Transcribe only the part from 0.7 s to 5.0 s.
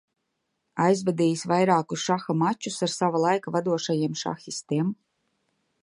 Aizvadījis vairākus šaha mačus ar sava laika vadošajiem šahistiem.